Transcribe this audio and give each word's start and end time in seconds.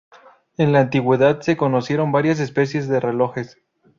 En 0.57 0.71
la 0.71 0.79
antigüedad 0.79 1.41
se 1.41 1.55
conocieron 1.55 2.11
varias 2.11 2.39
especies 2.39 2.87
de 2.89 2.99
relojes. 2.99 3.59